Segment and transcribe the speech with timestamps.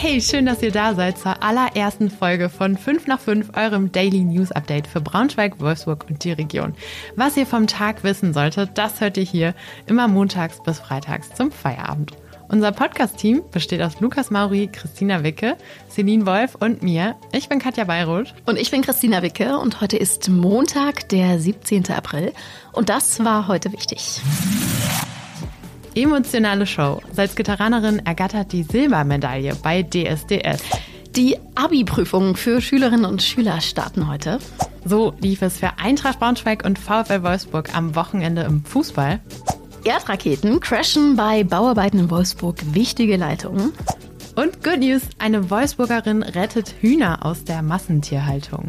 [0.00, 4.20] Hey, schön, dass ihr da seid zur allerersten Folge von 5 nach 5, eurem Daily
[4.20, 6.76] News Update für Braunschweig, Wolfsburg und die Region.
[7.16, 9.56] Was ihr vom Tag wissen solltet, das hört ihr hier
[9.88, 12.12] immer montags bis freitags zum Feierabend.
[12.48, 15.56] Unser Podcast-Team besteht aus Lukas Mauri, Christina Wicke,
[15.90, 17.16] Celine Wolf und mir.
[17.32, 18.36] Ich bin Katja Bayroth.
[18.46, 21.90] Und ich bin Christina Wicke und heute ist Montag, der 17.
[21.90, 22.32] April.
[22.72, 24.20] Und das war heute wichtig.
[25.98, 27.02] Emotionale Show.
[27.12, 30.62] Salzgitteranerin ergattert die Silbermedaille bei DSDS.
[31.16, 34.38] Die Abi-Prüfungen für Schülerinnen und Schüler starten heute.
[34.84, 39.18] So lief es für Eintracht Braunschweig und VfL Wolfsburg am Wochenende im Fußball.
[39.82, 43.72] Erdraketen crashen bei Bauarbeiten in Wolfsburg wichtige Leitungen.
[44.36, 48.68] Und Good News, eine Wolfsburgerin rettet Hühner aus der Massentierhaltung.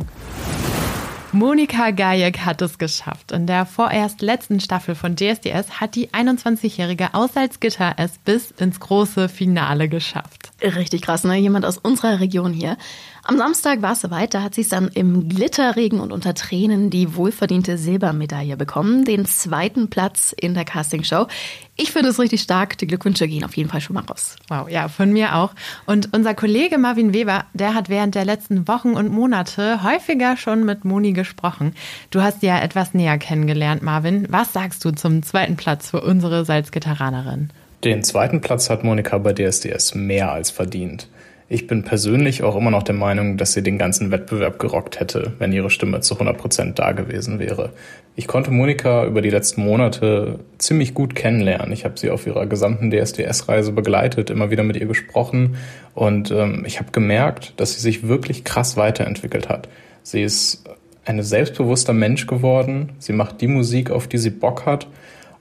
[1.31, 3.31] Monika Gajek hat es geschafft.
[3.31, 8.79] In der vorerst letzten Staffel von DSDS hat die 21-Jährige aus Salzgitter es bis ins
[8.79, 10.38] große Finale geschafft.
[10.61, 11.37] Richtig krass, ne?
[11.37, 12.77] Jemand aus unserer Region hier.
[13.23, 17.15] Am Samstag war es soweit, da hat sie dann im Glitterregen und unter Tränen die
[17.15, 21.27] wohlverdiente Silbermedaille bekommen, den zweiten Platz in der Castingshow.
[21.75, 24.35] Ich finde es richtig stark, die Glückwünsche gehen auf jeden Fall schon mal raus.
[24.49, 25.53] Wow, ja, von mir auch.
[25.85, 30.65] Und unser Kollege Marvin Weber, der hat während der letzten Wochen und Monate häufiger schon
[30.65, 31.73] mit Moni gesprochen.
[32.09, 34.27] Du hast ja etwas näher kennengelernt, Marvin.
[34.29, 37.51] Was sagst du zum zweiten Platz für unsere Salzgitteranerin?
[37.85, 41.07] Den zweiten Platz hat Monika bei DSDS mehr als verdient.
[41.47, 45.31] Ich bin persönlich auch immer noch der Meinung, dass sie den ganzen Wettbewerb gerockt hätte,
[45.39, 47.71] wenn ihre Stimme zu 100 Prozent da gewesen wäre.
[48.17, 51.71] Ich konnte Monika über die letzten Monate ziemlich gut kennenlernen.
[51.71, 55.55] Ich habe sie auf ihrer gesamten DSDS-Reise begleitet, immer wieder mit ihr gesprochen
[55.95, 59.69] und ähm, ich habe gemerkt, dass sie sich wirklich krass weiterentwickelt hat.
[60.03, 60.65] Sie ist
[61.05, 62.91] ein selbstbewusster Mensch geworden.
[62.99, 64.85] Sie macht die Musik, auf die sie Bock hat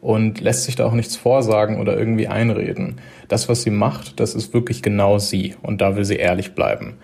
[0.00, 3.00] und lässt sich da auch nichts vorsagen oder irgendwie einreden.
[3.28, 6.94] Das, was sie macht, das ist wirklich genau sie und da will sie ehrlich bleiben.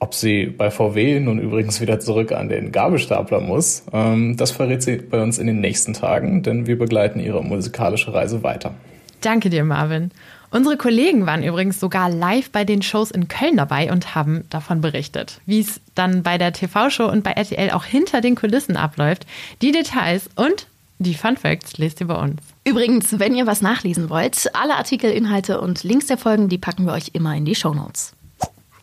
[0.00, 4.82] Ob sie bei VW nun übrigens wieder zurück an den Gabelstapler muss, ähm, das verrät
[4.82, 8.74] sie bei uns in den nächsten Tagen, denn wir begleiten ihre musikalische Reise weiter.
[9.20, 10.12] Danke dir, Marvin.
[10.50, 14.80] Unsere Kollegen waren übrigens sogar live bei den Shows in Köln dabei und haben davon
[14.80, 19.26] berichtet, wie es dann bei der TV-Show und bei RTL auch hinter den Kulissen abläuft.
[19.60, 20.68] Die Details und
[20.98, 22.40] die Fun Facts lest ihr bei uns.
[22.64, 26.86] Übrigens, wenn ihr was nachlesen wollt, alle Artikel, Inhalte und Links der Folgen, die packen
[26.86, 28.12] wir euch immer in die Show Notes.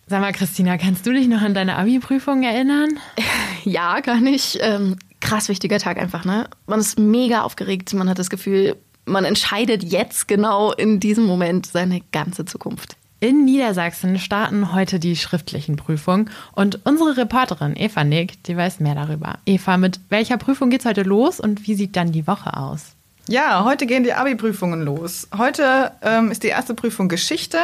[0.07, 2.99] Sag mal, Christina, kannst du dich noch an deine Abi-Prüfung erinnern?
[3.67, 4.59] Ja, gar nicht.
[4.61, 6.47] Ähm, krass wichtiger Tag einfach, ne?
[6.67, 7.91] Man ist mega aufgeregt.
[7.95, 12.95] Man hat das Gefühl, man entscheidet jetzt genau in diesem Moment seine ganze Zukunft.
[13.25, 18.93] In Niedersachsen starten heute die schriftlichen Prüfungen und unsere Reporterin Eva Nick, die weiß mehr
[18.93, 19.39] darüber.
[19.47, 22.91] Eva, mit welcher Prüfung geht's heute los und wie sieht dann die Woche aus?
[23.27, 25.27] Ja, heute gehen die Abi-Prüfungen los.
[25.35, 27.57] Heute ähm, ist die erste Prüfung Geschichte.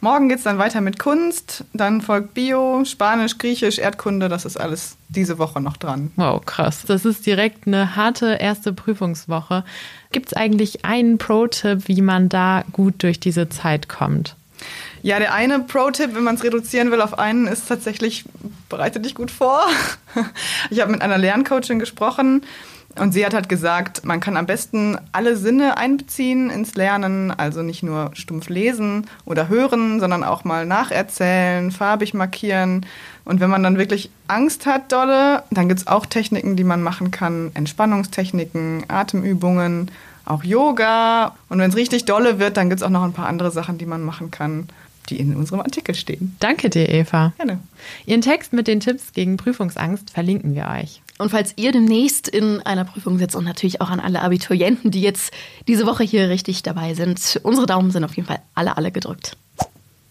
[0.00, 4.56] Morgen geht es dann weiter mit Kunst, dann folgt Bio, Spanisch, Griechisch, Erdkunde, das ist
[4.56, 6.12] alles diese Woche noch dran.
[6.14, 6.84] Wow, krass.
[6.86, 9.64] Das ist direkt eine harte erste Prüfungswoche.
[10.12, 14.36] Gibt es eigentlich einen Pro-Tipp, wie man da gut durch diese Zeit kommt?
[15.02, 18.24] Ja, der eine Pro-Tipp, wenn man es reduzieren will auf einen, ist tatsächlich,
[18.68, 19.62] bereite dich gut vor.
[20.70, 22.42] Ich habe mit einer Lerncoachin gesprochen
[22.98, 27.62] und sie hat halt gesagt, man kann am besten alle Sinne einbeziehen ins Lernen, also
[27.62, 32.86] nicht nur stumpf lesen oder hören, sondern auch mal nacherzählen, farbig markieren.
[33.24, 36.82] Und wenn man dann wirklich Angst hat, dolle, dann gibt es auch Techniken, die man
[36.82, 39.90] machen kann, Entspannungstechniken, Atemübungen,
[40.26, 41.34] auch Yoga.
[41.48, 43.78] Und wenn es richtig dolle wird, dann gibt es auch noch ein paar andere Sachen,
[43.78, 44.68] die man machen kann
[45.08, 46.36] die in unserem Artikel stehen.
[46.40, 47.32] Danke dir, Eva.
[47.36, 47.60] Gerne.
[48.06, 51.02] Ihren Text mit den Tipps gegen Prüfungsangst verlinken wir euch.
[51.18, 55.00] Und falls ihr demnächst in einer Prüfung sitzt und natürlich auch an alle Abiturienten, die
[55.00, 55.32] jetzt
[55.66, 59.36] diese Woche hier richtig dabei sind, unsere Daumen sind auf jeden Fall alle, alle gedrückt.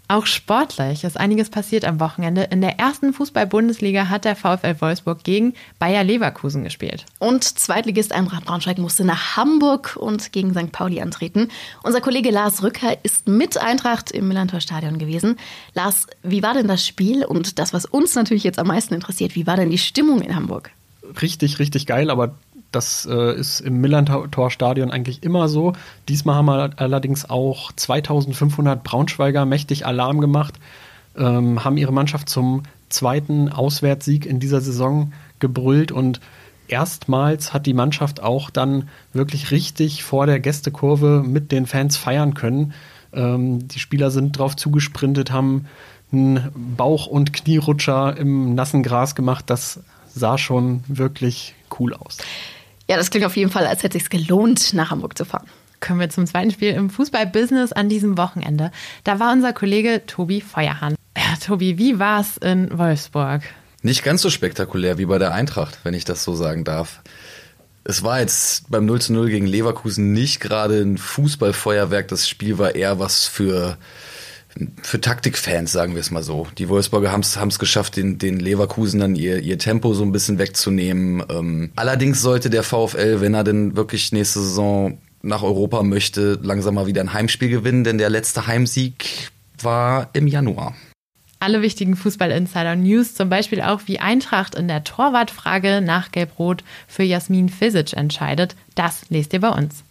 [0.07, 2.43] Auch sportlich ist einiges passiert am Wochenende.
[2.43, 7.05] In der ersten Fußball-Bundesliga hat der VfL Wolfsburg gegen Bayer Leverkusen gespielt.
[7.17, 10.71] Und Zweitligist Eintracht Braunschweig musste nach Hamburg und gegen St.
[10.71, 11.49] Pauli antreten.
[11.81, 15.37] Unser Kollege Lars Rücker ist mit Eintracht im Millantor-Stadion gewesen.
[15.73, 19.34] Lars, wie war denn das Spiel und das, was uns natürlich jetzt am meisten interessiert,
[19.34, 20.69] wie war denn die Stimmung in Hamburg?
[21.19, 22.35] Richtig, richtig geil, aber
[22.75, 25.73] das äh, ist im Millantor-Stadion eigentlich immer so.
[26.09, 30.55] Diesmal haben wir allerdings auch 2500 Braunschweiger mächtig Alarm gemacht,
[31.17, 36.19] ähm, haben ihre Mannschaft zum zweiten Auswärtssieg in dieser Saison gebrüllt und
[36.67, 42.33] erstmals hat die Mannschaft auch dann wirklich richtig vor der Gästekurve mit den Fans feiern
[42.33, 42.73] können.
[43.13, 45.67] Ähm, die Spieler sind drauf zugesprintet, haben
[46.11, 49.45] einen Bauch- und Knierutscher im nassen Gras gemacht.
[49.47, 49.79] Das
[50.13, 52.17] sah schon wirklich cool aus.
[52.87, 55.47] Ja, das klingt auf jeden Fall, als hätte es sich gelohnt, nach Hamburg zu fahren.
[55.79, 58.72] kommen wir zum zweiten Spiel im Fußball-Business an diesem Wochenende.
[59.03, 60.96] Da war unser Kollege Tobi Feuerhahn.
[61.17, 63.41] Ja, Tobi, wie war's in Wolfsburg?
[63.82, 67.02] Nicht ganz so spektakulär wie bei der Eintracht, wenn ich das so sagen darf.
[67.84, 72.08] Es war jetzt beim 0 zu 0 gegen Leverkusen nicht gerade ein Fußballfeuerwerk.
[72.08, 73.78] Das Spiel war eher was für,
[74.81, 76.47] für Taktikfans, sagen wir es mal so.
[76.57, 80.37] Die Wolfsburger haben es geschafft, den, den Leverkusen dann ihr, ihr Tempo so ein bisschen
[80.37, 81.23] wegzunehmen.
[81.29, 86.75] Ähm, allerdings sollte der VfL, wenn er denn wirklich nächste Saison nach Europa möchte, langsam
[86.75, 89.31] mal wieder ein Heimspiel gewinnen, denn der letzte Heimsieg
[89.61, 90.75] war im Januar.
[91.40, 97.49] Alle wichtigen Fußball-Insider-News, zum Beispiel auch wie Eintracht in der Torwartfrage nach Gelb-Rot für Jasmin
[97.49, 99.84] Fisic entscheidet, das lest ihr bei uns.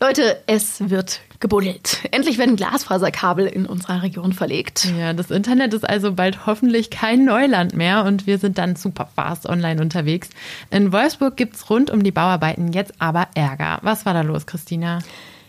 [0.00, 1.98] Leute, es wird gebuddelt.
[2.12, 4.86] Endlich werden Glasfaserkabel in unserer Region verlegt.
[4.96, 9.08] Ja, das Internet ist also bald hoffentlich kein Neuland mehr und wir sind dann super
[9.14, 10.30] fast online unterwegs.
[10.70, 13.78] In Wolfsburg gibt es rund um die Bauarbeiten jetzt aber Ärger.
[13.82, 15.00] Was war da los, Christina?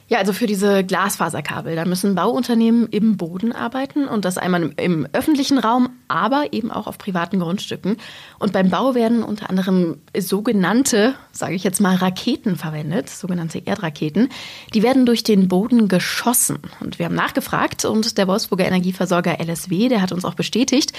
[0.09, 5.07] Ja, also für diese Glasfaserkabel, da müssen Bauunternehmen im Boden arbeiten und das einmal im
[5.13, 7.97] öffentlichen Raum, aber eben auch auf privaten Grundstücken.
[8.39, 14.29] Und beim Bau werden unter anderem sogenannte, sage ich jetzt mal, Raketen verwendet, sogenannte Erdraketen.
[14.73, 16.57] Die werden durch den Boden geschossen.
[16.79, 20.91] Und wir haben nachgefragt und der Wolfsburger Energieversorger LSW, der hat uns auch bestätigt,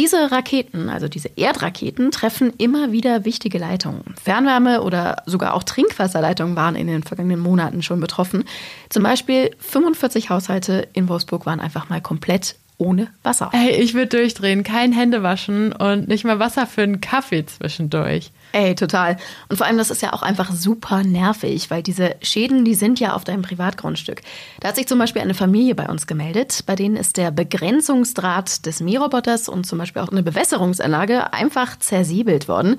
[0.00, 4.02] diese Raketen, also diese Erdraketen, treffen immer wieder wichtige Leitungen.
[4.22, 8.44] Fernwärme oder sogar auch Trinkwasserleitungen waren in den vergangenen Monaten schon betroffen.
[8.88, 13.50] Zum Beispiel 45 Haushalte in Wolfsburg waren einfach mal komplett ohne Wasser.
[13.52, 14.64] Ey, ich würde durchdrehen.
[14.64, 18.32] Kein Händewaschen und nicht mal Wasser für einen Kaffee zwischendurch.
[18.52, 19.16] Ey, total.
[19.48, 22.98] Und vor allem, das ist ja auch einfach super nervig, weil diese Schäden, die sind
[22.98, 24.22] ja auf deinem Privatgrundstück.
[24.60, 28.66] Da hat sich zum Beispiel eine Familie bei uns gemeldet, bei denen ist der Begrenzungsdraht
[28.66, 32.76] des Mähroboters und zum Beispiel auch eine Bewässerungsanlage einfach zersiebelt worden.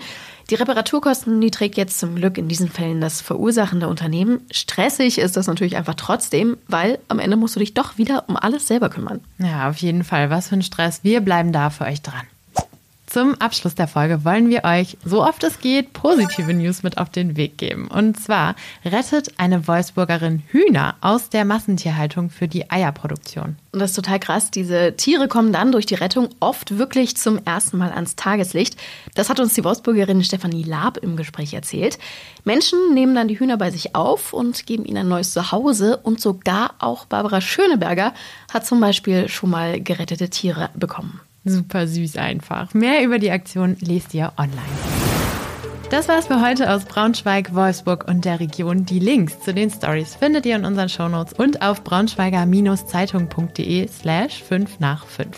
[0.51, 4.41] Die Reparaturkosten, die trägt jetzt zum Glück in diesen Fällen das verursachende Unternehmen.
[4.51, 8.35] Stressig ist das natürlich einfach trotzdem, weil am Ende musst du dich doch wieder um
[8.35, 9.21] alles selber kümmern.
[9.37, 10.29] Ja, auf jeden Fall.
[10.29, 11.05] Was für ein Stress.
[11.05, 12.27] Wir bleiben da für euch dran.
[13.11, 17.09] Zum Abschluss der Folge wollen wir euch, so oft es geht, positive News mit auf
[17.09, 17.89] den Weg geben.
[17.89, 18.55] Und zwar
[18.85, 23.57] rettet eine Wolfsburgerin Hühner aus der Massentierhaltung für die Eierproduktion.
[23.73, 24.49] Und das ist total krass.
[24.49, 28.77] Diese Tiere kommen dann durch die Rettung oft wirklich zum ersten Mal ans Tageslicht.
[29.13, 31.99] Das hat uns die Wolfsburgerin Stefanie Laab im Gespräch erzählt.
[32.45, 35.97] Menschen nehmen dann die Hühner bei sich auf und geben ihnen ein neues Zuhause.
[35.97, 38.13] Und sogar auch Barbara Schöneberger
[38.53, 41.19] hat zum Beispiel schon mal gerettete Tiere bekommen.
[41.43, 42.73] Super süß einfach.
[42.73, 44.61] Mehr über die Aktion lest ihr online.
[45.89, 48.85] Das war's für heute aus Braunschweig, Wolfsburg und der Region.
[48.85, 54.79] Die Links zu den Stories findet ihr in unseren Shownotes und auf braunschweiger-zeitung.de slash 5
[54.79, 55.37] nach 5.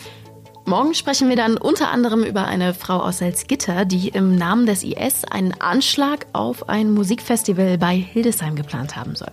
[0.65, 4.83] Morgen sprechen wir dann unter anderem über eine Frau aus Salzgitter, die im Namen des
[4.83, 9.31] IS einen Anschlag auf ein Musikfestival bei Hildesheim geplant haben soll.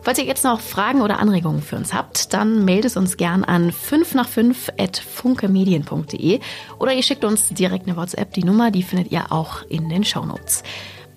[0.00, 3.70] Falls ihr jetzt noch Fragen oder Anregungen für uns habt, dann meldet uns gern an
[3.70, 6.40] 5 nach 5 at funkemedien.de
[6.78, 8.32] oder ihr schickt uns direkt eine WhatsApp.
[8.32, 10.62] Die Nummer, die findet ihr auch in den Shownotes.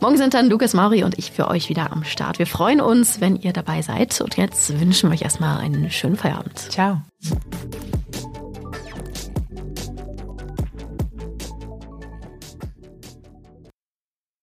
[0.02, 2.38] Morgen sind dann Lukas Mauri und ich für euch wieder am Start.
[2.38, 4.20] Wir freuen uns, wenn ihr dabei seid.
[4.20, 6.60] Und jetzt wünschen wir euch erstmal einen schönen Feierabend.
[6.60, 7.02] Ciao.